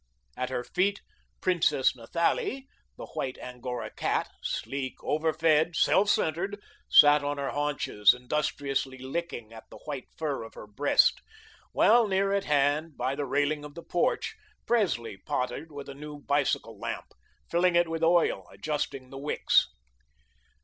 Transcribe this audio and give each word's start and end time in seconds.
At 0.35 0.49
her 0.49 0.63
feet, 0.63 0.99
Princess 1.41 1.95
Nathalie, 1.95 2.67
the 2.97 3.05
white 3.13 3.37
Angora 3.37 3.91
cat, 3.91 4.31
sleek, 4.41 4.95
over 5.03 5.31
fed, 5.31 5.75
self 5.75 6.09
centred, 6.09 6.59
sat 6.89 7.23
on 7.23 7.37
her 7.37 7.51
haunches, 7.51 8.11
industriously 8.11 8.97
licking 8.97 9.53
at 9.53 9.65
the 9.69 9.77
white 9.85 10.07
fur 10.17 10.41
of 10.41 10.55
her 10.55 10.65
breast, 10.65 11.21
while 11.71 12.07
near 12.07 12.33
at 12.33 12.45
hand, 12.45 12.97
by 12.97 13.13
the 13.13 13.25
railing 13.25 13.63
of 13.63 13.75
the 13.75 13.83
porch, 13.83 14.35
Presley 14.65 15.17
pottered 15.17 15.71
with 15.71 15.87
a 15.87 15.93
new 15.93 16.17
bicycle 16.19 16.79
lamp, 16.79 17.09
filling 17.51 17.75
it 17.75 17.87
with 17.87 18.01
oil, 18.01 18.47
adjusting 18.51 19.11
the 19.11 19.19
wicks. 19.19 19.67